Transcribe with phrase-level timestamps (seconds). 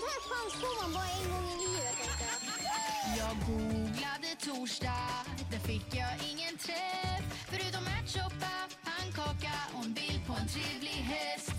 [0.00, 1.96] sånt här chans får man bara en gång i livet.
[3.20, 5.06] Jag googlade torsdag,
[5.50, 11.54] där fick jag ingen träff Förutom ärtsoppa, pannkaka och en bild på en trevlig häst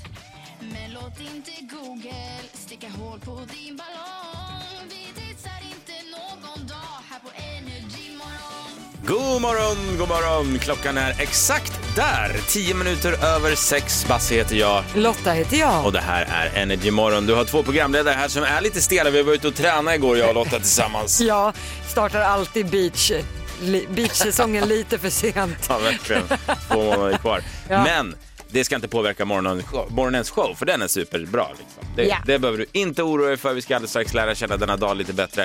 [0.73, 7.19] Men låt inte Google sticka hål på din ballong Vi dejtar inte någon dag här
[7.19, 8.71] på Energy Morgon
[9.07, 10.59] God morgon, god morgon.
[10.59, 12.35] Klockan är exakt där.
[12.47, 14.05] 10 minuter över sex.
[14.07, 15.85] Basse heter jag Lotta heter jag.
[15.85, 17.25] och det här är Energy Morgon.
[17.25, 19.09] Du har två programledare här som är lite stela.
[19.09, 21.21] Vi var ute och tränade igår, jag och Lotta tillsammans.
[21.31, 21.53] Jag
[21.87, 23.11] startar alltid beach,
[23.89, 25.65] beachsäsongen lite för sent.
[25.69, 26.23] Ja, verkligen.
[26.71, 27.41] Två månader kvar.
[27.69, 27.83] Ja.
[27.83, 28.15] Men
[28.49, 31.47] det ska inte påverka morgonens show, morgonens show för den är superbra.
[31.49, 31.83] Liksom.
[31.95, 32.17] Det, Ja.
[32.25, 33.53] det behöver du inte oroa dig för.
[33.53, 35.43] Vi ska alldeles strax lära känna denna dag lite bättre.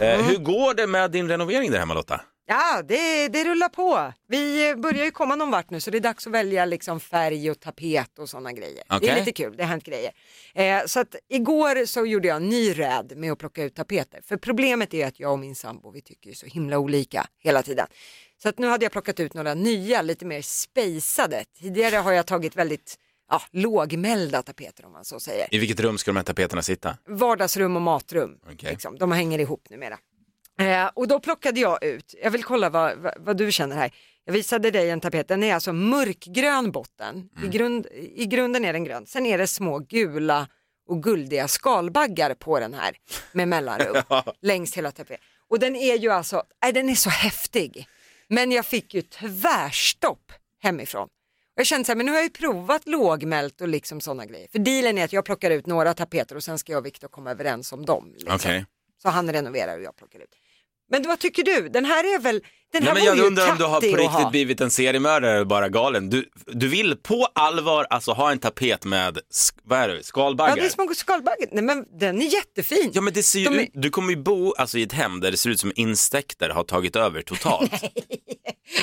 [0.00, 2.20] Eh, hur går det med din renovering där hemma Lotta?
[2.52, 4.12] Ja, det, det rullar på.
[4.28, 7.00] Vi eh, börjar ju komma någon vart nu så det är dags att välja liksom
[7.00, 8.84] färg och tapet och sådana grejer.
[8.88, 9.08] Det Okej.
[9.08, 10.12] är lite kul, det har hänt grejer.
[10.54, 14.20] Eh, så att igår så gjorde jag en ny räd med att plocka ut tapeter.
[14.24, 17.62] För problemet är att jag och min sambo vi tycker ju så himla olika hela
[17.62, 17.86] tiden.
[18.42, 21.44] Så att nu hade jag plockat ut några nya, lite mer spejsade.
[21.60, 22.98] Tidigare har jag tagit väldigt
[23.30, 25.54] ja, lågmälda tapeter om man så säger.
[25.54, 26.98] I vilket rum ska de här tapeterna sitta?
[27.08, 28.38] vardagsrum och matrum.
[28.52, 28.70] Okej.
[28.70, 28.98] Liksom.
[28.98, 29.98] De hänger ihop numera.
[30.60, 33.94] Eh, och då plockade jag ut, jag vill kolla vad, vad, vad du känner här.
[34.24, 37.28] Jag visade dig en tapet, den är alltså mörkgrön botten.
[37.44, 39.06] I, grund, I grunden är den grön.
[39.06, 40.48] Sen är det små gula
[40.88, 42.96] och guldiga skalbaggar på den här
[43.32, 44.02] med mellanrum
[44.42, 45.24] längs hela tapeten.
[45.48, 47.88] Och den är ju alltså, nej, den är så häftig.
[48.28, 51.08] Men jag fick ju tvärstopp hemifrån.
[51.54, 54.26] Och jag kände så här, men nu har jag ju provat lågmält och liksom sådana
[54.26, 54.48] grejer.
[54.52, 57.08] För dealen är att jag plockar ut några tapeter och sen ska jag och Viktor
[57.08, 58.12] komma överens om dem.
[58.12, 58.34] Liksom.
[58.34, 58.66] Okej.
[59.02, 60.34] Så han renoverar och jag plockar ut.
[60.92, 61.68] Men vad tycker du?
[61.68, 62.40] Den här är väl,
[62.72, 64.30] den här Nej, men jag ju undrar om du har på riktigt ha.
[64.30, 66.10] blivit en seriemördare eller bara galen.
[66.10, 69.18] Du, du vill på allvar alltså ha en tapet med
[69.64, 70.56] vad är det, Ja, skalbaggar?
[70.56, 71.48] det är små skalbaggar.
[71.52, 72.90] Nej men den är jättefin.
[72.94, 75.20] Ja men det ser ju De är- du kommer ju bo alltså, i ett hem
[75.20, 77.72] där det ser ut som insekter har tagit över totalt.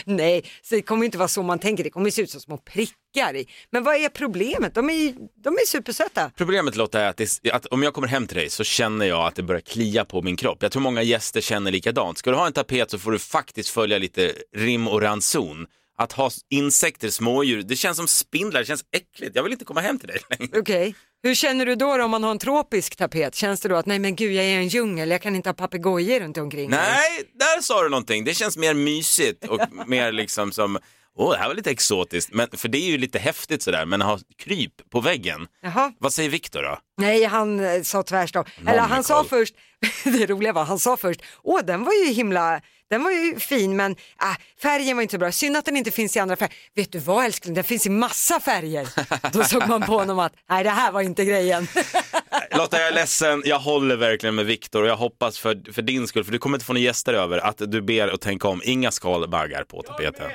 [0.05, 1.83] Nej, så det kommer inte vara så man tänker.
[1.83, 3.45] Det kommer se ut som små prickar i.
[3.71, 4.75] Men vad är problemet?
[4.75, 5.13] De är, ju-
[5.43, 6.31] de är supersöta.
[6.37, 9.27] Problemet Lotta är att, det, att om jag kommer hem till dig så känner jag
[9.27, 10.57] att det börjar klia på min kropp.
[10.61, 12.17] Jag tror många gäster känner likadant.
[12.17, 15.65] Ska du ha en tapet så får du faktiskt följa lite rim och ranson.
[15.97, 19.35] Att ha insekter, smådjur, det känns som spindlar, det känns äckligt.
[19.35, 20.59] Jag vill inte komma hem till dig längre.
[20.59, 20.95] Okej.
[21.23, 23.35] Hur känner du då, då om man har en tropisk tapet?
[23.35, 25.49] Känns det då att nej men gud jag är i en djungel, jag kan inte
[25.49, 26.79] ha papegojor runt omkring mig?
[26.79, 28.23] Nej, där sa du någonting.
[28.23, 30.79] Det känns mer mysigt och mer liksom som,
[31.17, 32.33] åh det här var lite exotiskt.
[32.33, 35.47] Men, för det är ju lite häftigt sådär, men ha kryp på väggen.
[35.61, 35.93] Jaha.
[35.99, 36.79] Vad säger Viktor då?
[36.97, 38.47] Nej, han eh, sa tvärstopp.
[38.67, 39.55] Eller han sa först,
[40.03, 43.75] det roliga var, han sa först, åh den var ju himla, den var ju fin
[43.75, 46.55] men äh, färgen var inte så bra, synd att den inte finns i andra färger.
[46.75, 48.87] Vet du vad älskling, den finns i massa färger.
[49.31, 51.67] Då såg man på honom att, nej det här var inte grejen.
[52.51, 53.41] Lotta, jag är ledsen.
[53.45, 56.57] Jag håller verkligen med Viktor och jag hoppas för, för din skull, för du kommer
[56.57, 58.61] inte få några gäster över, att du ber att tänka om.
[58.65, 60.31] Inga skalbaggar på tapeten.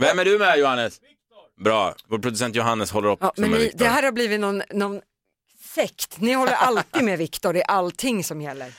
[0.00, 1.00] Vem är du med Johannes?
[1.64, 4.40] Bra, vår producent Johannes håller upp Ja, som men med ni, det här har blivit
[4.40, 5.00] någon, någon
[5.74, 8.72] sekt, ni håller alltid med Viktor i allting som gäller.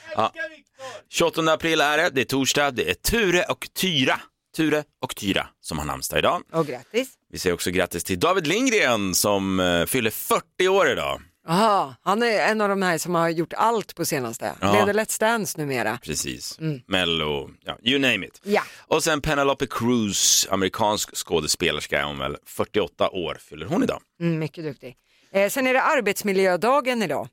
[1.10, 4.20] 28 april är det, det är torsdag, det är Ture och Tyra.
[4.56, 6.42] Ture och Tyra som har namnsdag idag.
[6.52, 7.10] Och grattis.
[7.32, 11.22] Vi säger också grattis till David Lindgren som eh, fyller 40 år idag.
[11.48, 14.54] Aha, han är en av de här som har gjort allt på senaste.
[14.62, 14.74] Ja.
[14.74, 15.98] Leder Let's Dance numera.
[16.04, 16.60] Precis.
[16.88, 18.42] Mello, ja, you name it.
[18.44, 18.62] Ja.
[18.88, 24.02] Och sen Penelope Cruz, amerikansk skådespelerska är hon väl, 48 år fyller hon idag.
[24.20, 24.96] Mm, mycket duktig.
[25.36, 27.28] Eh, sen är det arbetsmiljödagen idag.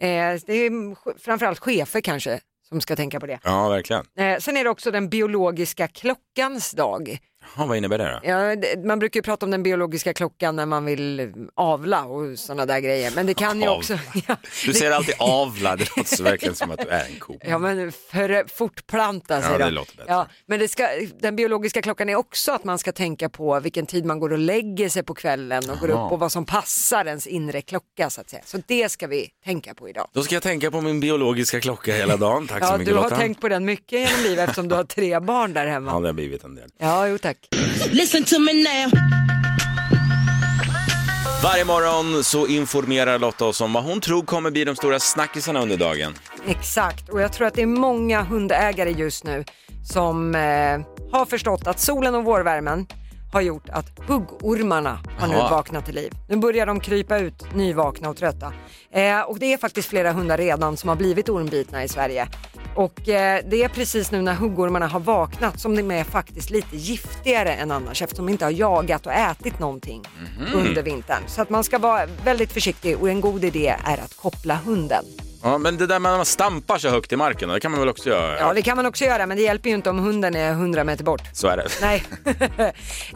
[0.00, 0.08] Eh,
[0.46, 3.38] det är framförallt chefer kanske som ska tänka på det.
[3.44, 4.04] Ja, verkligen.
[4.18, 7.18] Eh, sen är det också den biologiska klockans dag.
[7.56, 8.28] Ja, vad innebär det då?
[8.28, 12.04] Ja, det, man brukar ju prata om den biologiska klockan när man vill eh, avla
[12.04, 13.12] och sådana där grejer.
[13.14, 13.98] Men det kan ju också...
[14.28, 17.38] Ja, Du ser alltid avla, det låter så verkligen som att du är en ko.
[17.44, 19.64] Ja men för fortplanta sig Ja, då.
[19.64, 20.12] det låter bättre.
[20.12, 20.88] Ja, men det ska,
[21.20, 24.38] den biologiska klockan är också att man ska tänka på vilken tid man går och
[24.38, 26.06] lägger sig på kvällen och går Jaha.
[26.06, 28.42] upp och vad som passar ens inre klocka så att säga.
[28.44, 30.08] Så det ska vi tänka på idag.
[30.12, 32.46] Då ska jag tänka på min biologiska klocka hela dagen.
[32.46, 33.16] Tack så Ja, mycket du har Lotta.
[33.16, 36.00] tänkt på den mycket genom livet eftersom du har tre barn där Ja, hemma.
[36.00, 36.68] det har blivit en del.
[36.78, 37.33] Ja, jo tack.
[37.90, 38.90] Listen to me now
[41.42, 45.62] Varje morgon så informerar Lotta oss om vad hon tror kommer bli de stora snackisarna
[45.62, 46.14] under dagen.
[46.46, 49.44] Exakt, och jag tror att det är många hundägare just nu
[49.84, 50.40] som eh,
[51.12, 52.86] har förstått att solen och vårvärmen
[53.32, 55.50] har gjort att huggormarna har nu Jaha.
[55.50, 56.12] vaknat till liv.
[56.28, 58.52] Nu börjar de krypa ut nyvakna och trötta.
[58.92, 62.28] Eh, och det är faktiskt flera hundar redan som har blivit ormbitna i Sverige.
[62.74, 66.76] Och eh, det är precis nu när huggormarna har vaknat som de är faktiskt lite
[66.76, 70.02] giftigare än annars eftersom de inte har jagat och ätit någonting
[70.54, 71.22] under vintern.
[71.26, 75.04] Så att man ska vara väldigt försiktig och en god idé är att koppla hunden.
[75.46, 77.80] Ja, men det där med att man stampar så högt i marken, det kan man
[77.80, 78.38] väl också göra?
[78.38, 80.84] Ja det kan man också göra men det hjälper ju inte om hunden är 100
[80.84, 81.22] meter bort.
[81.32, 81.68] Så är det.
[81.80, 82.04] Nej.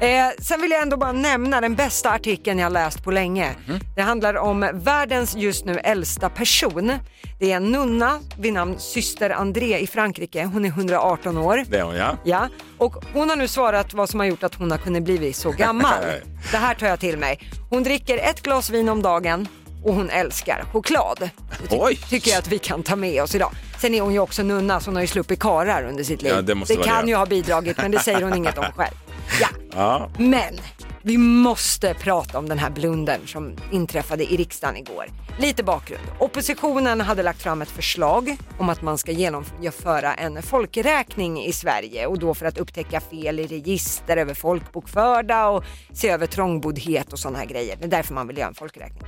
[0.29, 3.55] eh, sen vill jag ändå bara nämna den bästa artikeln jag läst på länge.
[3.97, 6.93] Det handlar om världens just nu äldsta person.
[7.39, 10.45] Det är en nunna vid namn syster André i Frankrike.
[10.45, 11.65] Hon är 118 år.
[11.69, 12.17] Det är hon ja.
[12.25, 12.49] Ja,
[12.79, 15.51] och hon har nu svarat vad som har gjort att hon har kunnat bli så
[15.51, 16.05] gammal.
[16.51, 17.41] Det här tar jag till mig.
[17.71, 19.49] Hon dricker ett glas vin om dagen
[19.85, 21.19] och hon älskar choklad.
[21.63, 21.97] Det ty- Oj.
[21.97, 23.51] tycker jag att vi kan ta med oss idag.
[23.81, 26.33] Sen är hon ju också nunna så hon har ju sluppit karar under sitt liv.
[26.35, 27.11] Ja, det måste vara kan det.
[27.11, 28.95] ju ha bidragit men det säger hon inget om själv.
[29.41, 29.49] Ja.
[29.75, 30.11] Ja.
[30.19, 30.61] Men
[31.03, 35.07] vi måste prata om den här blundern som inträffade i riksdagen igår.
[35.39, 36.03] Lite bakgrund.
[36.19, 42.07] Oppositionen hade lagt fram ett förslag om att man ska genomföra en folkräkning i Sverige
[42.07, 47.19] och då för att upptäcka fel i register över folkbokförda och se över trångboddhet och
[47.19, 47.77] sådana här grejer.
[47.77, 49.03] Det är därför man vill göra en folkräkning.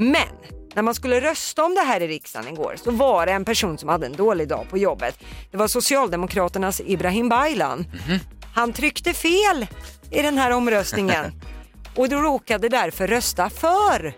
[0.00, 0.28] Men
[0.74, 3.78] när man skulle rösta om det här i riksdagen igår så var det en person
[3.78, 5.18] som hade en dålig dag på jobbet.
[5.50, 7.86] Det var Socialdemokraternas Ibrahim Baylan.
[8.54, 9.66] Han tryckte fel
[10.10, 11.24] i den här omröstningen
[11.96, 14.14] och då råkade därför rösta för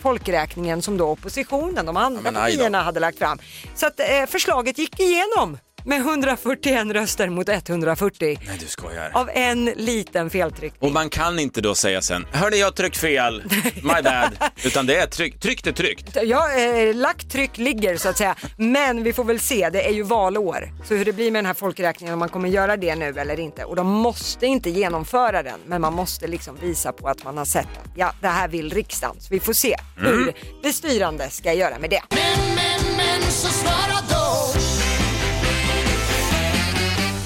[0.00, 3.38] folkräkningen som då oppositionen, de andra partierna hade lagt fram.
[3.74, 9.10] Så att eh, förslaget gick igenom med 141 röster mot 140 Nej, du skojar.
[9.14, 10.88] av en liten feltryckning.
[10.88, 13.42] Och man kan inte då säga sen, hörni jag tryckt fel,
[13.74, 14.36] my bad.
[14.64, 16.16] Utan det är tryck, tryckt är tryckt.
[16.22, 18.34] Ja, eh, lagt tryck ligger så att säga.
[18.56, 20.72] Men vi får väl se, det är ju valår.
[20.84, 23.40] Så hur det blir med den här folkräkningen, om man kommer göra det nu eller
[23.40, 23.64] inte.
[23.64, 27.44] Och de måste inte genomföra den, men man måste liksom visa på att man har
[27.44, 29.16] sett att ja, det här vill riksdagen.
[29.20, 32.02] Så vi får se hur det styrande ska göra med det.
[32.10, 33.30] Men, men, men,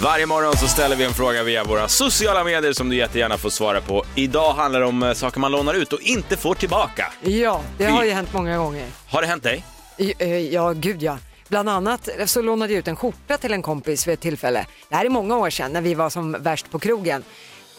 [0.03, 3.51] Varje morgon så ställer vi en fråga via våra sociala medier som du jättegärna får
[3.51, 4.05] svara på.
[4.15, 7.13] Idag handlar det om eh, saker man lånar ut och inte får tillbaka.
[7.23, 8.87] Ja, det har ju hänt många gånger.
[9.09, 9.65] Har det hänt dig?
[9.97, 11.19] I- eh, Ja, gud ja.
[11.49, 14.67] Bland annat så lånade jag ut en skjorta till en kompis vid ett tillfälle.
[14.89, 17.25] Det här är många år sedan när vi var som värst på krogen.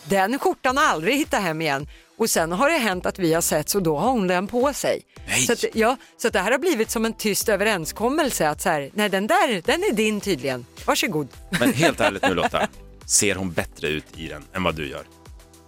[0.04, 1.88] Den skjortan har aldrig hittat hem igen.
[2.18, 4.74] Och sen har det hänt att vi har sett så då har hon den på
[4.74, 5.02] sig.
[5.28, 5.42] Nej.
[5.42, 8.70] Så, att, ja, så att det här har blivit som en tyst överenskommelse att så
[8.70, 10.66] här, nej den där, den är din tydligen.
[10.86, 11.28] Varsågod.
[11.60, 12.68] Men helt ärligt nu Lotta,
[13.06, 15.04] ser hon bättre ut i den än vad du gör?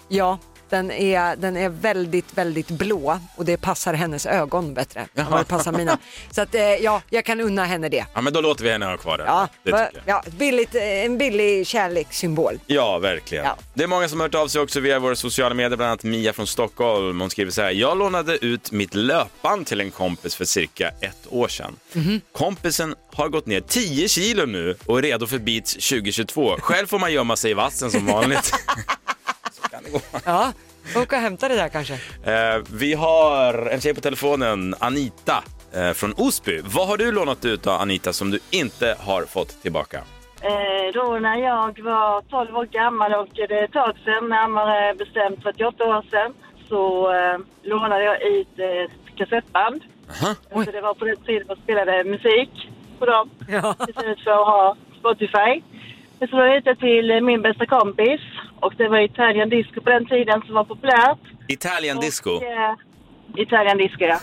[0.09, 0.39] Ja,
[0.73, 5.39] den är, den är väldigt, väldigt blå och det passar hennes ögon bättre än vad
[5.39, 5.97] det passar mina.
[6.31, 8.05] Så att, eh, ja, jag kan unna henne det.
[8.13, 9.27] Ja men då låter vi henne ha kvar den.
[9.27, 12.59] Ja, det ja billigt, eh, en billig kärlekssymbol.
[12.67, 13.45] Ja, verkligen.
[13.45, 13.57] Ja.
[13.73, 16.03] Det är många som har hört av sig också via våra sociala medier, bland annat
[16.03, 17.21] Mia från Stockholm.
[17.21, 21.27] Hon skriver så här, jag lånade ut mitt löpband till en kompis för cirka ett
[21.29, 21.75] år sedan.
[21.93, 22.21] Mhm.
[22.31, 26.55] Kompisen har gått ner 10 kilo nu och är redo för Beats 2022.
[26.59, 28.53] Själv får man gömma sig i vassen som vanligt.
[29.83, 30.19] kan det gå.
[30.25, 30.53] Ja,
[31.01, 31.93] åka och hämta det där kanske.
[31.93, 35.43] Eh, vi har en tjej på telefonen, Anita
[35.75, 36.61] eh, från Osby.
[36.63, 39.97] Vad har du lånat ut då, Anita, som du inte har fått tillbaka?
[40.41, 44.93] Eh, då när jag var 12 år gammal och det är ett tag sedan, närmare
[44.95, 46.33] bestämt 38 år sedan,
[46.69, 49.81] så eh, lånade jag ut ett kassettband.
[50.23, 50.35] Aha.
[50.65, 52.49] Så det var på den tiden man spelade musik
[52.99, 53.75] på dem Ja.
[53.89, 55.61] istället för att ha Spotify.
[56.19, 58.21] Jag så lånade jag ut det till min bästa kompis
[58.65, 61.19] och det var Italian disco på den tiden som var populärt.
[61.47, 62.29] Italian disco.
[62.29, 62.75] Och, eh,
[63.35, 64.19] Italian disco, ja.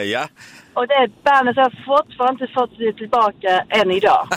[0.00, 0.28] ja.
[0.74, 4.28] Och det bandet har fortfarande inte fått tillbaka än idag.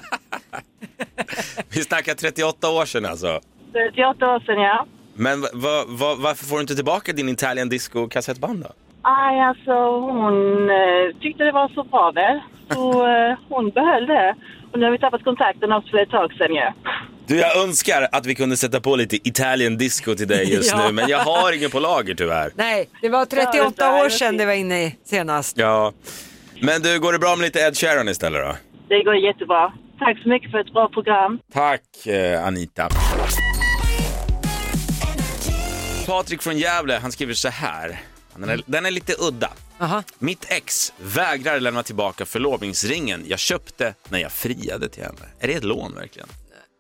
[1.70, 3.40] Vi snackar 38 år sedan alltså.
[3.74, 4.86] 38 år sedan, ja.
[5.14, 8.70] Men va, va, va, varför får du inte tillbaka din Italian disco kassettband då?
[9.10, 12.40] Aj, alltså hon eh, tyckte det var så bra väl.
[12.74, 14.36] Så eh, hon behöll det.
[14.72, 16.62] Och nu har vi tappat kontakten också för ett tag sedan ju.
[17.28, 20.88] Du, jag önskar att vi kunde sätta på lite Italian disco till dig just Ja.
[20.88, 22.52] nu, men jag har ingen på lager tyvärr.
[22.56, 25.58] Nej, det var 38 Ja, år sedan det var inne i senast.
[25.58, 25.92] Ja.
[26.62, 28.56] Men du, går det bra med lite Ed Sheeran istället då?
[28.88, 29.74] Det går jättebra.
[30.00, 31.40] Tack så mycket för ett bra program.
[31.54, 32.90] Tack eh, Anita.
[36.08, 38.00] Patrik från Gävle, han skriver så här.
[38.38, 39.52] Den är, den är lite udda.
[39.80, 40.04] Aha.
[40.20, 45.20] Mitt ex vägrar lämna tillbaka förlovningsringen jag köpte när jag friade till henne.
[45.40, 46.28] Är det ett lån verkligen?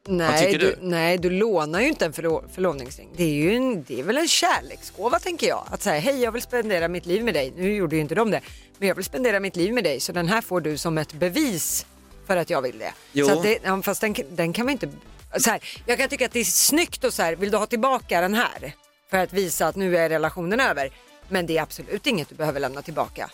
[0.09, 0.57] Nej du?
[0.57, 0.75] du?
[0.81, 3.09] nej, du lånar ju inte en förlo- förlovningsring.
[3.17, 5.67] Det är ju en, det är väl en kärleksgåva tänker jag.
[5.71, 7.53] Att säga hej jag vill spendera mitt liv med dig.
[7.57, 8.41] Nu gjorde ju inte de det.
[8.77, 11.13] Men jag vill spendera mitt liv med dig så den här får du som ett
[11.13, 11.85] bevis
[12.27, 12.93] för att jag vill det.
[13.11, 13.27] Jo.
[13.27, 14.89] Så det fast den, den kan man inte...
[15.37, 17.65] Så här, jag kan tycka att det är snyggt och så här, vill du ha
[17.65, 18.73] tillbaka den här?
[19.09, 20.89] För att visa att nu är relationen över.
[21.29, 23.29] Men det är absolut inget du behöver lämna tillbaka.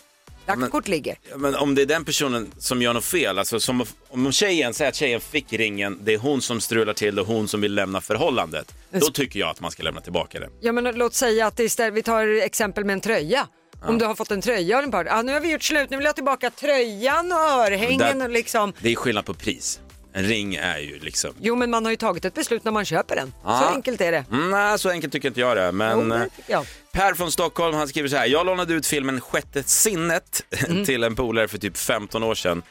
[0.46, 1.18] Lagt kort ligger.
[1.36, 4.88] Men om det är den personen som gör något fel, alltså som, om tjejen säger
[4.88, 8.00] att tjejen fick ringen, det är hon som strular till det, hon som vill lämna
[8.00, 8.74] förhållandet.
[8.90, 10.50] Då tycker jag att man ska lämna tillbaka den.
[10.60, 13.48] Ja men låt säga att det istället, vi tar exempel med en tröja.
[13.86, 15.90] Om du har fått en tröja av en partner, ah, nu har vi gjort slut,
[15.90, 18.72] nu vill jag tillbaka tröjan och örhängen Där- och liksom.
[18.80, 19.80] Det är skillnad på pris.
[20.16, 21.34] En ring är ju liksom...
[21.40, 23.28] Jo men man har ju tagit ett beslut när man köper den.
[23.30, 23.70] Så Ja.
[23.74, 24.24] enkelt är det.
[24.32, 25.66] Mm, nej, så enkelt tycker inte jag det.
[25.66, 26.66] Jo, Men eh, tycker jag.
[26.92, 28.26] Per från Stockholm, han skriver så här.
[28.26, 30.42] Jag lånade ut filmen Sjätte sinnet
[30.86, 32.62] till en polare för typ 15 år sedan.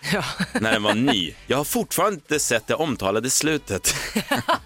[0.62, 1.34] När den var ny.
[1.48, 3.96] Jag har fortfarande inte sett det omtalade slutet.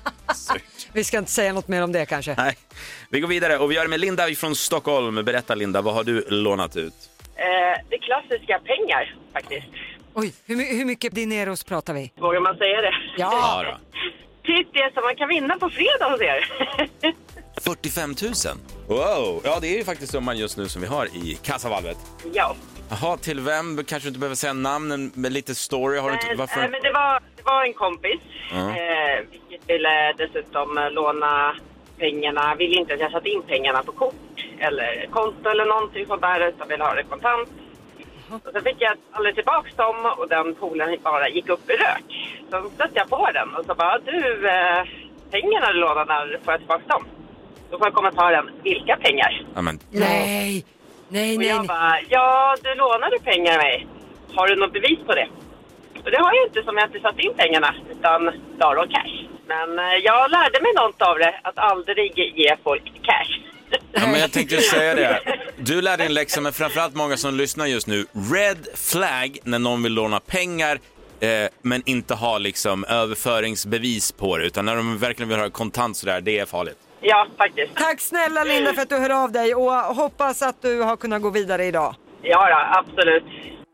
[0.93, 2.35] Vi ska inte säga något mer om det kanske.
[2.37, 2.57] Nej.
[3.09, 5.25] Vi går vidare och vi gör det med Linda från Stockholm.
[5.25, 6.93] Berätta Linda, vad har du lånat ut?
[7.35, 9.67] Eh, det klassiska pengar faktiskt.
[10.19, 12.11] Oj, hur, hur mycket dineros pratar vi?
[12.19, 12.93] Vågar man säga det?
[13.17, 13.77] Ja, då.
[14.43, 16.51] Typ det som man kan vinna på fredag hos er.
[17.61, 18.33] 45 000.
[18.87, 21.97] Wow, ja det är ju faktiskt summan just nu som vi har i kassavalvet.
[22.33, 22.55] ja.
[22.89, 23.83] Jaha, till vem?
[23.83, 25.99] Kanske inte behöver säga namnen, men lite story.
[25.99, 26.61] Har du inte, Men, varför?
[26.63, 28.19] eh, men det, var, det var en kompis,
[28.51, 28.57] Ja.
[28.69, 31.55] eh, vilket ville dessutom eh, låna
[31.97, 32.55] pengarna.
[32.55, 36.47] Ville inte att jag satte in pengarna på kort eller konto eller någonting sånt där,
[36.49, 37.49] utan ville ha det kontant.
[38.31, 42.03] Och så fick jag aldrig tillbaks dem och den poolen bara gick upp i rök.
[42.51, 44.83] Så stötte jag på den och så bara, du, eh,
[45.31, 47.05] pengarna du lånade, när får jag tillbaks dem?
[47.69, 49.45] Då får jag kommentaren, vilka pengar?
[49.55, 50.65] Ja, men, nej,
[51.09, 51.47] nej, Och nej.
[51.49, 51.67] jag nej.
[51.67, 53.87] bara, ja du lånade pengar av mig.
[54.35, 55.27] Har du något bevis på det?
[56.03, 59.27] Och det har jag inte som jag inte satt in pengarna, utan la dem cash.
[59.45, 63.39] Men eh, jag lärde mig något av det, att aldrig ge folk cash.
[63.91, 65.19] Ja, men jag tänkte säga det.
[65.57, 68.05] Du lärde en läxa, men framförallt många som lyssnar just nu.
[68.33, 70.79] Red flag när någon vill låna pengar
[71.19, 71.29] eh,
[71.61, 74.45] men inte ha liksom överföringsbevis på det.
[74.45, 76.77] Utan när de verkligen vill ha kontant sådär, det är farligt.
[77.01, 77.75] Ja, faktiskt.
[77.75, 81.21] Tack snälla Linda för att du hör av dig och hoppas att du har kunnat
[81.21, 81.95] gå vidare idag.
[82.21, 83.23] Ja, ja, absolut.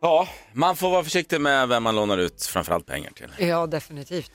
[0.01, 3.47] Ja, man får vara försiktig med vem man lånar ut framförallt pengar till.
[3.47, 4.31] Ja, definitivt.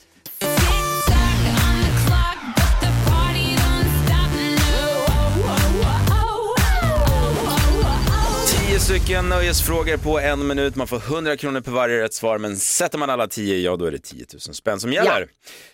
[8.79, 10.75] Tio stycken nöjesfrågor på en minut.
[10.75, 13.85] Man får 100 kronor per varje rätt svar, men sätter man alla tio, ja då
[13.85, 15.27] är det 10 000 spänn som gäller.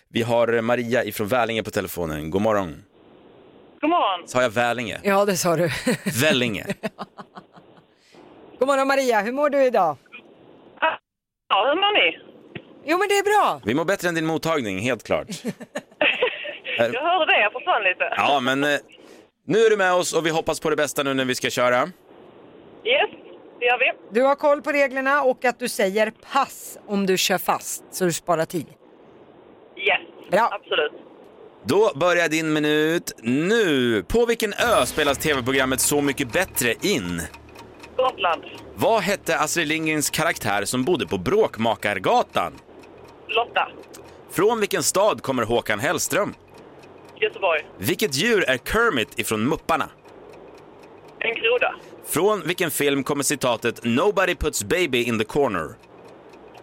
[0.08, 2.30] Vi har Maria ifrån Välinge på telefonen.
[2.30, 2.84] God morgon.
[3.80, 4.28] God morgon.
[4.28, 5.00] Sa jag Välinge?
[5.02, 5.70] Ja, det sa du.
[6.20, 6.66] Vällinge.
[8.58, 9.96] God morgon Maria, hur mår du idag?
[11.48, 12.18] Ja, hur mår ni?
[12.84, 13.60] Jo men det är bra.
[13.64, 15.26] Vi mår bättre än din mottagning, helt klart.
[16.78, 18.14] Jag hörde det, jag försvann lite.
[18.16, 18.78] Ja, men eh,
[19.46, 21.50] nu är du med oss och vi hoppas på det bästa nu när vi ska
[21.50, 21.88] köra.
[23.66, 23.92] Det gör vi.
[24.10, 28.04] Du har koll på reglerna och att du säger pass om du kör fast så
[28.04, 28.66] du sparar tid.
[29.76, 30.48] Yes, Bra.
[30.52, 30.92] absolut.
[31.64, 34.02] Då börjar din minut nu.
[34.08, 37.22] På vilken ö spelas tv-programmet Så mycket bättre in?
[37.96, 38.42] Gotland,
[38.74, 42.52] Vad hette Astrid Lindgrens karaktär som bodde på Bråkmakargatan?
[43.28, 43.68] Lotta,
[44.30, 46.34] Från vilken stad kommer Håkan Hellström?
[47.20, 49.88] Göteborg, Vilket djur är Kermit ifrån Mupparna?
[51.18, 51.74] en groda,
[52.08, 55.68] Från vilken film kommer citatet “Nobody puts baby in the corner”?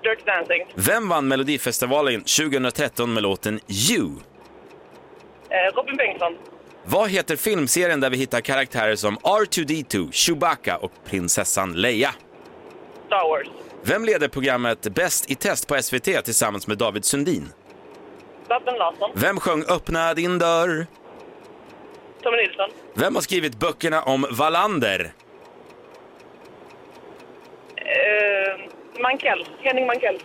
[0.03, 4.09] Dirty Dancing, Vem vann Melodifestivalen 2013 med låten You?
[5.49, 6.37] eh, Robin Bengtsson,
[6.85, 12.15] Vad heter filmserien där vi hittar karaktärer som R2D2, Chewbacca och prinsessan Leia?
[13.07, 13.47] Star Wars,
[13.83, 17.49] Vem leder programmet Bäst i test på SVT tillsammans med David Sundin?
[18.47, 20.87] Babben Larsson, Vem sjöng Öppna din dörr?
[22.23, 25.13] Tommy Nilsson, Vem har skrivit böckerna om Wallander?
[27.75, 30.19] eh, Mankell, Henning Mankell.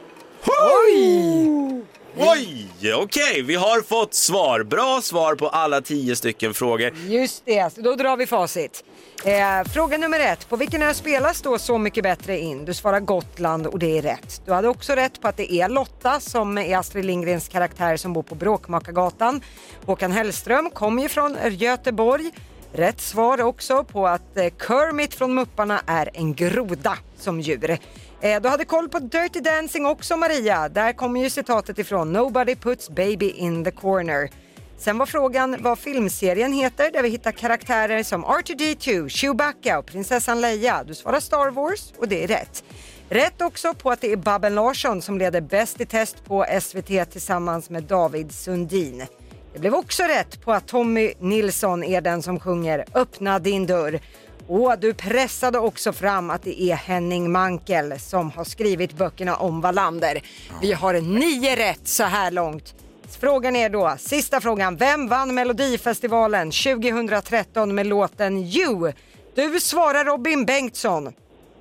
[2.16, 4.62] Oj, okej, vi har fått svar.
[4.62, 6.92] Bra svar på alla tio stycken frågor.
[7.06, 8.84] Just det, då drar vi facit.
[9.25, 12.64] Eh, fråga nummer ett, på vilken ö spelas då Så mycket bättre in?
[12.64, 14.42] Du svarar Gotland och det är rätt.
[14.46, 18.12] Du hade också rätt på att det är Lotta som är Astrid Lindgrens karaktär som
[18.12, 19.40] bor på Bråkmakargatan.
[19.87, 22.30] Håkan Hellström kommer ju från Göteborg.
[22.72, 27.78] Rätt svar också på att eh, Kermit från Mupparna är en groda som djur.
[28.20, 30.68] Eh, du hade koll på Dirty Dancing också Maria.
[30.68, 34.30] Där kommer ju citatet ifrån Nobody puts baby in the corner.
[34.78, 40.40] Sen var frågan vad filmserien heter där vi hittar karaktärer som R2D2, Chewbacca och prinsessan
[40.40, 40.84] Leia.
[40.84, 42.64] Du svarar Star Wars och det är rätt.
[43.08, 47.10] Rätt också på att det är Babben Larsson som leder Bäst i test på SVT
[47.10, 49.06] tillsammans med David Sundin.
[49.52, 54.00] Det blev också rätt på att Tommy Nilsson är den som sjunger Öppna din dörr.
[54.49, 59.61] Och du pressade också fram att det är Henning Mankell som har skrivit böckerna om
[59.61, 60.21] Wallander.
[60.62, 62.75] Vi har nio rätt så här långt.
[63.21, 68.93] Frågan är då, sista frågan, vem vann Melodifestivalen 2013 med låten You?
[69.35, 71.12] Du svarar Robin Bengtsson.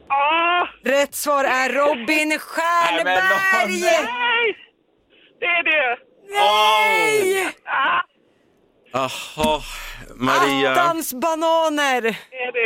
[0.08, 3.82] Ah, Rätt svar är Robin Stjernberg!
[3.82, 4.56] nej!
[5.40, 5.98] Det är det.
[6.30, 7.50] Nej!
[7.66, 8.02] Ah,
[8.94, 9.62] Jaha,
[10.16, 12.18] Maria, Attans bananer!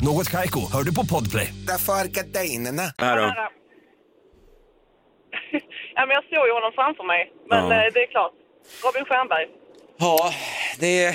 [0.00, 1.54] Något Kaiko, hör du på Podplay.
[1.66, 2.82] Därför är gardinerna.
[2.98, 3.22] Här då.
[5.94, 7.32] Ja, men jag såg ju honom framför mig.
[7.50, 7.86] Men Ja.
[7.86, 8.32] eh, det är klart.
[8.84, 9.46] Robin Stjernberg.
[10.00, 10.32] Ja,
[10.78, 11.14] det är,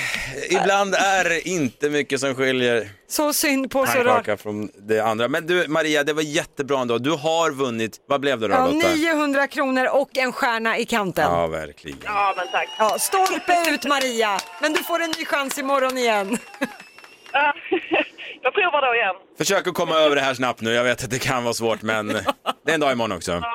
[0.62, 4.06] ibland är det inte mycket som skiljer Så synd på så rart.
[4.06, 5.28] pannkaka från det andra.
[5.28, 6.98] Men du Maria, det var jättebra ändå.
[6.98, 8.96] Du har vunnit, vad blev det då Ja, Lotta?
[8.96, 11.32] 900 kronor och en stjärna i kanten.
[11.32, 11.98] Ja, verkligen.
[12.04, 12.70] Ja, men tack.
[12.78, 16.38] Ja, stolpe ut Maria, men du får en ny chans imorgon igen.
[17.36, 17.54] Ja,
[18.44, 19.16] jag provar då igen.
[19.38, 20.72] Försök att komma över det här snabbt nu.
[20.72, 22.08] Jag vet att det kan vara svårt, men
[22.66, 23.42] det är en dag imorgon också.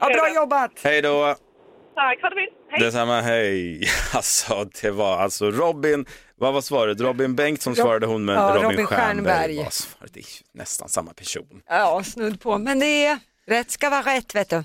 [0.00, 0.70] Ja, bra jobbat!
[0.84, 1.34] Hej då!
[1.94, 2.52] Tack, ha det fint.
[2.70, 2.80] Hej.
[2.80, 3.88] Detsamma, hej.
[4.14, 6.06] Alltså, det var alltså Robin,
[6.36, 7.00] vad var svaret?
[7.00, 9.56] Robin Bengtsson svarade hon, men Ja, Robin, Robin Stjernberg Stjernberg.
[9.64, 10.14] var svaret.
[10.14, 11.62] Det är ju nästan samma person.
[11.68, 14.64] Ja, snudd på, men det är rätt ska vara rätt vet du.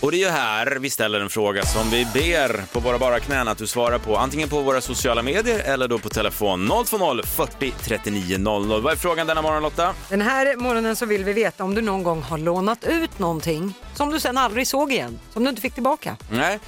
[0.00, 3.20] Och det är ju här vi ställer en fråga som vi ber på våra bara
[3.20, 7.22] knän att du svarar på, antingen på våra sociala medier eller då på telefon 020
[7.36, 8.82] 40 39 00.
[8.82, 9.94] Vad är frågan denna morgon Lotta?
[10.08, 13.74] Den här morgonen så vill vi veta om du någon gång har lånat ut någonting
[13.94, 16.16] som du sen aldrig såg igen, som du inte fick tillbaka.
[16.30, 16.58] Nej.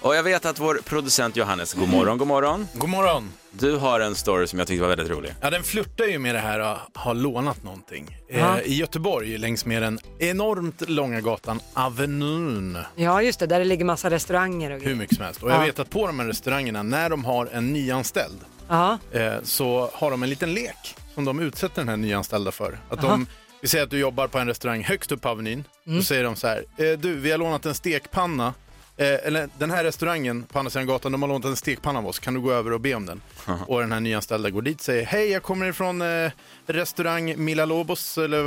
[0.00, 2.66] Och jag vet att vår producent Johannes, god morgon, god morgon.
[2.74, 3.32] God morgon.
[3.50, 5.34] Du har en story som jag tyckte var väldigt rolig.
[5.40, 8.16] Ja, den flörtar ju med det här att ha lånat någonting.
[8.28, 12.78] Eh, I Göteborg, längs med den enormt långa gatan Avenyn.
[12.96, 14.96] Ja, just det, där det ligger massa restauranger och Hur grejer.
[14.96, 15.42] mycket som helst.
[15.42, 15.64] Och jag Ja.
[15.66, 18.38] vet att på de här restaurangerna, när de har en nyanställd,
[18.68, 22.78] Ja, eh, så har de en liten lek som de utsätter den här nyanställda för.
[22.90, 23.26] Att de,
[23.62, 25.64] vi säger att du jobbar på en restaurang högst upp på Avenyn.
[25.84, 28.54] Då säger de så här, eh, du vi har lånat en stekpanna.
[28.98, 32.06] Eh, eller den här restaurangen på andra sidan gatan, de har lånat en stekpanna av
[32.06, 32.18] oss.
[32.18, 33.20] Kan du gå över och be om den?
[33.66, 36.30] Och den här nyanställda går dit och säger, hej jag kommer ifrån eh,
[36.66, 38.18] restaurang Mila Lobos.
[38.18, 38.42] Eller,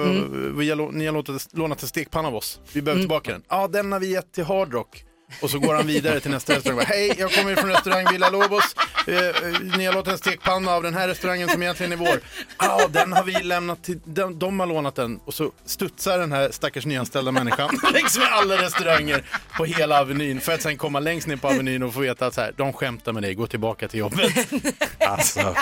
[0.57, 2.59] vi har, ni har lånat, lånat en stekpanna av oss.
[2.73, 3.43] Vi behöver tillbaka den.
[3.49, 5.05] Ja, den har vi gett till Hard Rock.
[5.41, 6.85] Och så går han vidare till nästa restaurang.
[6.87, 8.75] Hej, jag kommer från restaurang Villa Lobos.
[9.07, 9.33] Eh, eh,
[9.77, 12.19] ni har låtit en stekpanna av den här restaurangen som egentligen är vår.
[12.57, 15.19] Ja, den har vi lämnat till, de, de har lånat den.
[15.25, 19.23] Och så studsar den här stackars nyanställda människan längs med alla restauranger
[19.57, 20.41] på hela Avenyn.
[20.41, 22.73] För att sen komma längst ner på Avenyn och få veta att så här, de
[22.73, 24.33] skämtar med dig, gå tillbaka till jobbet.
[25.07, 25.55] Alltså,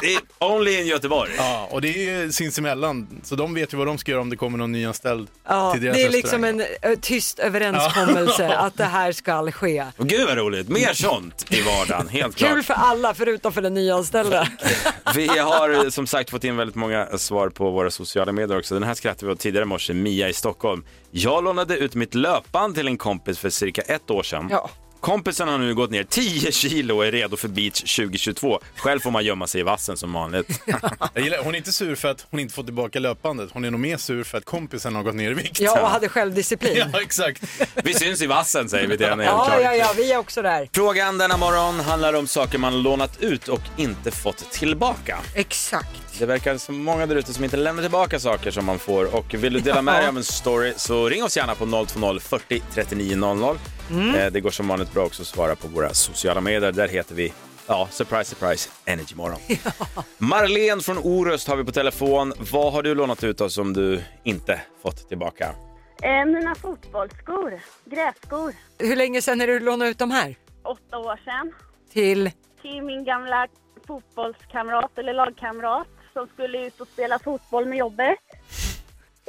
[0.00, 1.30] det är only in Göteborg.
[1.36, 3.20] Ja, och det är ju sinsemellan.
[3.24, 5.82] Så de vet ju vad de ska göra om det kommer någon nyanställd ja till
[5.82, 6.68] deras det är liksom restaurang.
[6.82, 9.86] en ö, tyst överenskommelse att det här ska ske.
[9.96, 12.50] Och gud vad roligt, mer sånt i vardagen, helt klart.
[12.70, 14.48] För alla förutom för den nyanställda.
[15.14, 18.74] Vi har som sagt fått in väldigt många svar på våra sociala medier också.
[18.74, 20.84] Den här skrattade vi åt tidigare i morse, Mia i Stockholm.
[21.10, 24.48] Jag lånade ut mitt löpband till en kompis för cirka ett år sedan.
[24.50, 24.70] Ja.
[25.00, 28.60] Kompisen har nu gått ner 10 kilo och är redo för beach 2022.
[28.76, 30.60] Själv får man gömma sig i vassen som vanligt.
[31.14, 33.50] Jag gillar, hon är inte sur för att hon inte får tillbaka löpbandet.
[33.52, 35.60] Hon är nog mer sur för att kompisen har gått ner i vikt.
[35.60, 36.76] Ja, och hade självdisciplin.
[36.92, 37.42] Ja, exakt.
[37.84, 39.60] Vi syns i vassen säger vi till henne Ja, klart.
[39.62, 40.68] ja, ja, vi är också där.
[40.72, 45.18] Frågan denna morgon handlar om saker man lånat ut och inte fått tillbaka.
[45.34, 46.18] Exakt.
[46.18, 49.34] Det verkar som många där ute som inte lämnar tillbaka saker som man får och
[49.34, 52.62] vill du dela med dig av en story så ring oss gärna på 020 40
[52.74, 53.58] 39 00.
[53.90, 56.72] Eh, Det går som vanligt bra också att svara på våra sociala medier.
[56.72, 57.32] Där heter vi,
[57.66, 59.38] ja, surprise, surprise, Energy Morgon.
[60.18, 62.32] Marlene från Orust har vi på telefon.
[62.52, 65.54] Vad har du lånat ut av som du inte fått tillbaka?
[66.02, 70.34] Eh, mina fotbollsskor, grässkor, Hur länge sedan är det du lånade ut de här?
[70.64, 71.52] åtta år sedan.
[71.92, 72.30] Till?
[72.62, 73.46] Till min gamla
[73.86, 78.18] fotbollskamrat eller lagkamrat som skulle ut och spela fotboll med jobbet.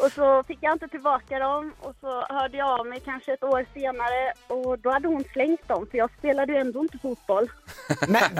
[0.02, 3.44] Och så fick jag inte tillbaka dem och så hörde jag av mig kanske ett
[3.44, 7.52] år senare och då hade hon slängt dem för jag spelade ju ändå inte fotboll.
[8.08, 8.36] Men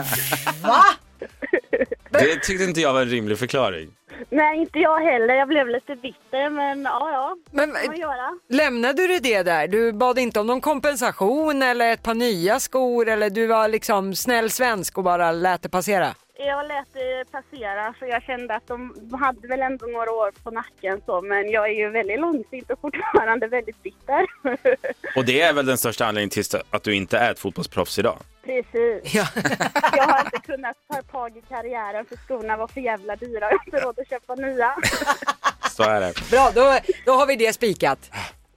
[0.62, 0.84] va?
[2.10, 3.90] Det tyckte inte jag var en rimlig förklaring.
[4.30, 5.34] Nej, inte jag heller.
[5.34, 7.36] Jag blev lite bitter men ja, ja.
[7.50, 8.38] Men man göra?
[8.48, 9.68] lämnade du det där?
[9.68, 14.14] Du bad inte om någon kompensation eller ett par nya skor eller du var liksom
[14.14, 16.14] snäll svensk och bara lät det passera?
[16.46, 20.50] Jag lät det passera för jag kände att de hade väl ändå några år på
[20.50, 24.26] nacken så men jag är ju väldigt långsint och fortfarande väldigt bitter.
[25.16, 28.18] Och det är väl den största anledningen till att du inte är ett fotbollsproffs idag?
[28.44, 29.14] Precis.
[29.14, 29.26] Ja.
[29.96, 33.40] Jag har inte kunnat ta tag i karriären för skorna var för jävla dyra.
[33.40, 34.74] Jag har inte råd att köpa nya.
[35.70, 36.12] Så är det.
[36.30, 38.10] Bra, då, då har vi det spikat.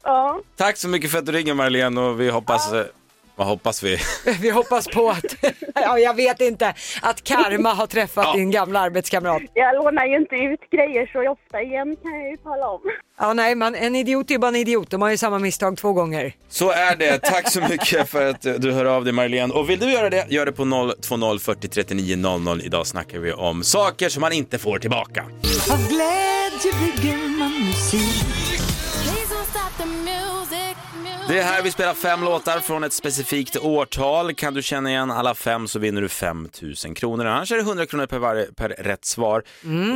[0.04, 2.86] Ja, Tack så mycket för att du ringer Marlene och vi hoppas, eh,
[3.36, 3.98] vad hoppas vi?
[4.42, 5.36] Vi hoppas på att,
[5.86, 8.34] ja, jag vet inte, att karma har träffat Ja.
[8.34, 9.42] din gamla arbetskamrat.
[9.54, 12.82] jag lånar ju inte ut grejer så ofta igen kan jag ju tala om.
[13.20, 14.90] Ja, nej, man, en idiot är bara en idiot.
[14.92, 16.34] De har ju samma misstag två gånger.
[16.50, 17.18] Så är det.
[17.20, 19.54] Tack så mycket för att du hör av dig Marlene.
[19.54, 20.64] Och vill du göra det, gör det på
[21.02, 22.62] 020 40 39 00.
[22.64, 25.24] Idag snackar vi om saker som man inte får tillbaka.
[25.72, 28.15] Av glädje bygger man musik.
[31.28, 34.34] Det är här vi spelar fem låtar från ett specifikt årtal.
[34.34, 36.50] Kan du känna igen alla fem så vinner du 5
[36.86, 37.26] 000 kronor.
[37.26, 39.44] Annars är det 100 kronor per, varje, per rätt svar.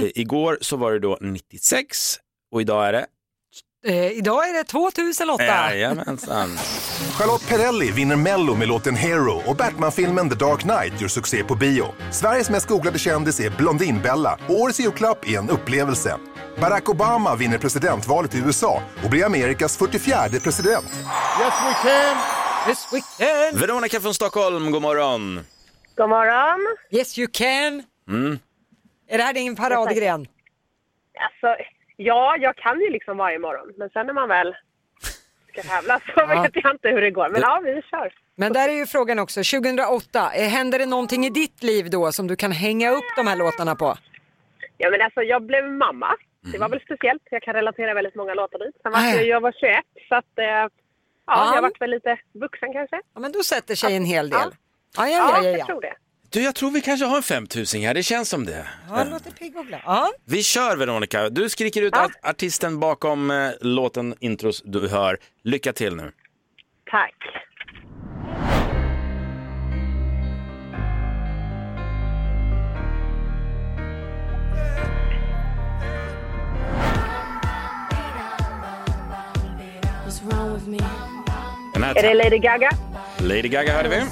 [0.03, 2.15] Eh, igår så var det då 96
[2.51, 3.05] och idag är det...
[3.85, 5.43] Eh, idag är det 2008.
[5.43, 6.57] Jajamensan.
[7.17, 11.55] Charlotte Perrelli vinner Mello med låten Hero och Batman-filmen The Dark Knight gör succé på
[11.55, 11.85] bio.
[12.11, 16.17] Sveriges mest googlade kändis är Blondinbella och årets julklapp är en upplevelse.
[16.61, 20.85] Barack Obama vinner presidentvalet i USA och blir Amerikas 44 president.
[21.41, 22.17] Yes we can!
[22.67, 23.59] This weekend.
[23.59, 25.39] Veronica från Stockholm, god morgon.
[25.95, 26.77] God morgon.
[26.91, 27.83] Yes you can.
[28.07, 28.39] Mm.
[29.07, 30.27] Är det här din paradgren?
[31.19, 31.63] Alltså,
[31.97, 33.73] ja, jag kan ju liksom varje morgon.
[33.77, 34.55] Men sen när man väl
[35.51, 37.29] ska tävla så vet jag inte hur det går.
[37.29, 38.13] Men ja, vi kör.
[38.35, 42.11] Men där är ju frågan också, 2008, eh, händer det någonting i ditt liv då
[42.11, 43.97] som du kan hänga upp de här låtarna på?
[44.77, 46.15] Ja, men alltså, jag blev mamma.
[46.41, 47.21] Det var väl speciellt.
[47.31, 48.75] Jag kan relatera väldigt många låtar dit.
[48.83, 49.21] Sen var Ah, ja.
[49.21, 50.69] jag, var 21, så att, eh, ja,
[51.27, 51.51] Ja.
[51.55, 53.01] jag varit väl lite vuxen kanske.
[53.13, 54.39] Ja men då sätter sig en hel del.
[54.43, 54.51] Ja.
[54.97, 55.65] Ja, ja, Ja, ja, ja, jag ja.
[55.65, 55.93] tror det.
[56.31, 58.67] Du, jag tror vi kanske har en 5000 här, det känns som det.
[58.89, 59.81] ja det låter pigg och glad.
[59.85, 60.11] Ja.
[60.25, 61.29] Vi kör Veronica.
[61.29, 62.03] Du skriker ut Ja.
[62.05, 65.17] art- artisten bakom eh, låten, intros du hör.
[65.43, 66.11] Lycka till nu.
[66.91, 67.15] Tack.
[81.95, 82.69] Är det Lady Gaga?
[83.17, 84.03] Lady Gaga hörde vi.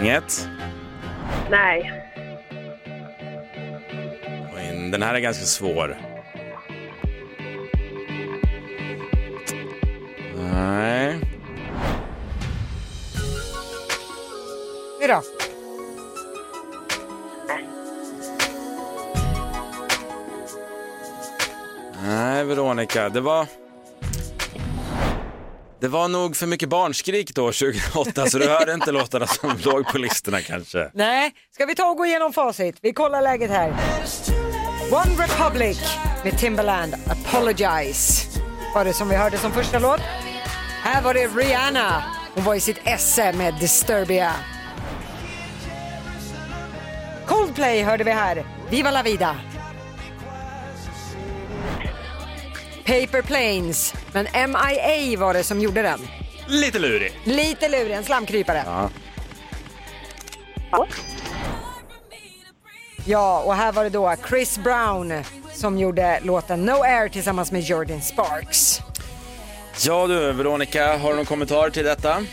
[0.00, 0.48] Inget.
[1.50, 2.02] Nej.
[4.92, 5.96] Den här är ganska svår.
[10.36, 11.18] Nej.
[15.00, 15.22] Nu då?
[22.02, 23.46] Nej, Veronica, det var...
[25.80, 27.52] Det var nog för mycket barnskrik då
[27.92, 30.90] 2008 så du hörde inte låtarna som låg på listorna kanske.
[30.94, 32.76] Nej, ska vi ta och gå igenom facit?
[32.82, 33.68] Vi kollar läget här.
[34.92, 38.28] One Republic med Timbaland, Apologize
[38.74, 40.00] var det som vi hörde som första låt.
[40.82, 44.32] Här var det Rihanna, hon var i sitt esse med Disturbia.
[47.26, 49.36] Coldplay hörde vi här, Viva la vida.
[52.92, 56.00] Paper Planes, men MIA var det som gjorde den.
[56.48, 57.12] Lite lurig.
[57.24, 58.62] Lite lurig, en slamkrypare.
[58.66, 58.90] Ja.
[63.06, 65.12] Ja, och här var det då Chris Brown
[65.52, 68.80] som gjorde låten No Air tillsammans med Jordan Sparks.
[69.84, 72.24] Ja du, Veronica, har du någon kommentar till detta?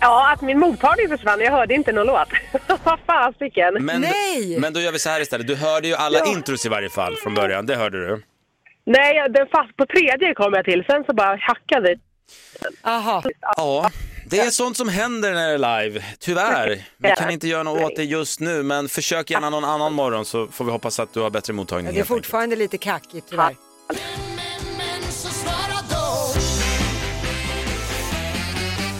[0.00, 1.40] Ja, att min mottagning försvann.
[1.40, 2.28] Jag hörde inte någon låt.
[2.84, 3.74] Vad fasiken.
[3.80, 4.58] Men, Nej!
[4.60, 5.46] men då gör vi så här istället.
[5.46, 6.26] Du hörde ju alla Ja.
[6.26, 8.22] intros i varje fall från början, det hörde du.
[8.88, 10.84] Nej, den fast på tredje kom jag till.
[10.90, 12.00] Sen så bara hackade det.
[12.82, 13.22] Aha.
[13.56, 13.90] Ja,
[14.26, 16.84] det är sånt som händer när det är live, tyvärr.
[16.96, 20.24] Vi kan inte göra något åt det just nu, men försök gärna någon annan morgon
[20.24, 21.84] så får vi hoppas att du har bättre mottagning.
[21.84, 22.08] Det är enkelt.
[22.08, 23.54] fortfarande lite kackigt tyvärr.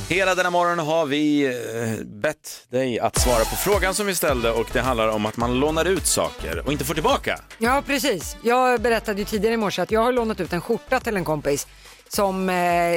[0.08, 4.50] Hela denna morgon har vi eh, bett dig att svara på frågan som vi ställde
[4.50, 7.40] och det handlar om att man lånar ut saker och inte får tillbaka.
[7.58, 8.36] Ja, precis.
[8.42, 11.24] Jag berättade ju tidigare i morse att jag har lånat ut en skjorta till en
[11.24, 11.66] kompis
[12.08, 12.54] som, eh,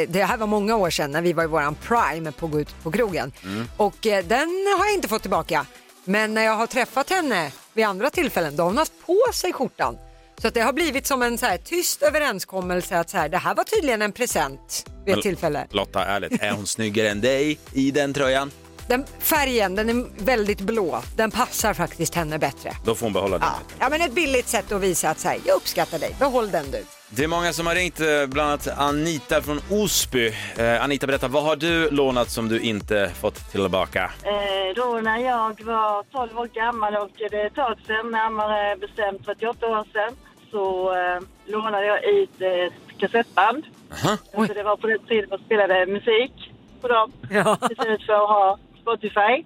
[0.07, 2.59] det här var många år sedan när vi var i våran prime på att gå
[2.59, 3.31] ut på krogen.
[3.77, 5.65] Och eh, den har jag inte fått tillbaka.
[6.03, 9.53] Men när jag har träffat henne vid andra tillfällen, då har hon haft på sig
[9.53, 9.97] skjortan.
[10.41, 13.37] Så att det har blivit som en så här tyst överenskommelse att så här, det
[13.37, 15.67] här var tydligen en present vid ett tillfälle.
[15.69, 18.51] Lotta, ärligt, är hon snyggare än dig i den tröjan?
[18.87, 21.01] Den färgen, den är väldigt blå.
[21.17, 22.71] Den passar faktiskt henne bättre.
[22.85, 23.47] Då får hon behålla den.
[23.47, 26.51] Ja, ja men ett billigt sätt att visa att så här, jag uppskattar dig, behåll
[26.51, 26.83] den du.
[27.09, 30.33] Det är många som har ringt, eh, bland annat Anita från Osby.
[30.57, 34.11] Eh, Anita, berätta, vad har du lånat som du inte fått tillbaka?
[34.23, 38.77] Eh, då när jag var 12 år gammal och det är ett tag sedan, närmare
[38.77, 40.15] bestämt 38 år sedan,
[40.51, 43.63] så eh, lånade jag ut ett kassettband.
[43.91, 44.17] Aha.
[44.47, 47.57] Så det var på den tiden man spelade musik på dem Ja.
[47.71, 49.43] istället för att ha Spotify.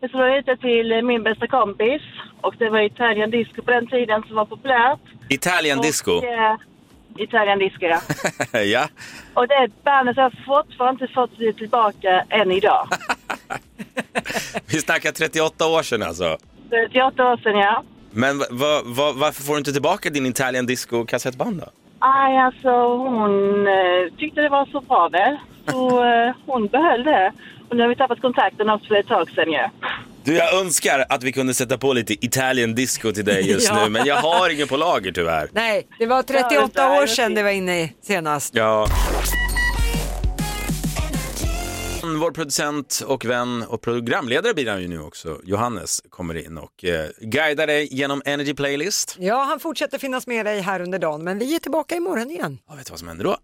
[0.00, 2.02] Men så lånade jag ut det till min bästa kompis
[2.40, 5.00] och det var Italian disco på den tiden som var populärt.
[5.28, 6.12] Italian disco.
[6.12, 6.56] Och, eh,
[7.16, 8.00] Italian disco, ja.
[8.60, 8.88] ja.
[9.34, 12.88] Och det bandet har jag fortfarande inte fått det tillbaka än idag.
[14.66, 16.38] Vi snackar 38 år sedan alltså.
[16.70, 17.82] 38 år sedan, ja.
[18.12, 21.66] Men va, va, va, varför får du inte tillbaka din Italian disco kassettband då?
[21.98, 25.36] Aj, alltså hon eh, tyckte det var så bra väl.
[25.70, 27.32] Så eh, hon behöll det.
[27.68, 29.58] Och nu har vi tappat kontakten också för ett tag sedan ju.
[30.24, 33.84] Du, jag önskar att vi kunde sätta på lite Italian disco till dig just Ja.
[33.84, 35.48] nu, men jag har ingen på lager tyvärr.
[35.52, 38.54] Nej, det var 38 år sedan det var inne i senast.
[38.54, 38.86] Ja.
[42.18, 46.84] Vår producent och vän och programledare blir han ju nu också, Johannes, kommer in och
[46.84, 49.16] eh, guidar dig genom Energy Playlist.
[49.18, 52.58] Ja, han fortsätter finnas med dig här under dagen, men vi är tillbaka imorgon igen.
[52.68, 53.36] Ja, vet du vad som händer då?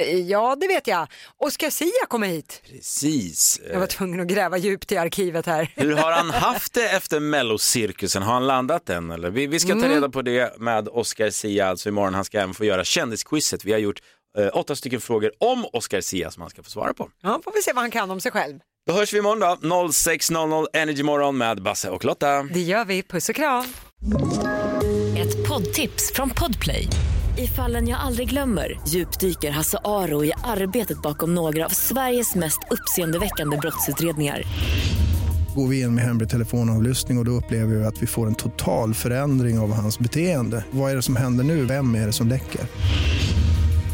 [0.00, 1.06] Eh, Ja, det vet jag.
[1.36, 2.62] Oscar Sia kommer hit.
[2.70, 3.60] Precis.
[3.72, 5.72] Jag var tvungen att gräva djupt i arkivet här.
[5.76, 8.22] Hur har han haft det efter mellocirkusen?
[8.22, 9.10] Har han landat än?
[9.10, 9.30] Eller?
[9.30, 9.90] Vi, vi ska ta Mm.
[9.90, 12.14] reda på det med Oscar Sia alltså imorgon.
[12.14, 13.64] Han ska även få göra kändisquizet.
[13.64, 14.00] Vi har gjort
[14.38, 17.08] eh, åtta stycken frågor om Oscar Sia som han ska få svara på.
[17.22, 18.58] Ja, får vi se vad han kan om sig själv.
[18.86, 19.68] Då hörs vi imorgon då.
[19.88, 22.42] 06.00 Energy Morgon med Basse och Lotta.
[22.42, 23.02] Det gör vi.
[23.02, 23.64] Puss och kram.
[25.18, 26.88] Ett poddtips från Podplay.
[27.38, 32.58] I fallen jag aldrig glömmer djupdyker Hasse Aro i arbetet bakom några av Sveriges mest
[32.70, 34.42] uppseendeväckande brottsutredningar.
[35.56, 38.34] Går vi in med hemlig telefonavlyssning och, och då upplever vi att vi får en
[38.34, 40.64] total förändring av hans beteende.
[40.70, 41.64] Vad är det som händer nu?
[41.64, 42.60] Vem är det som läcker?